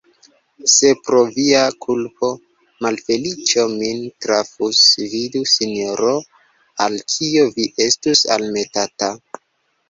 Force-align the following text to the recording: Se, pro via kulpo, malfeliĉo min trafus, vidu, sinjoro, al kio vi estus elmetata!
Se, 0.75 0.89
pro 1.07 1.17
via 1.33 1.59
kulpo, 1.85 2.29
malfeliĉo 2.85 3.65
min 3.73 3.99
trafus, 4.27 4.79
vidu, 5.13 5.43
sinjoro, 5.53 6.15
al 6.87 6.97
kio 7.17 7.45
vi 7.59 7.69
estus 7.87 8.25
elmetata! 8.39 9.13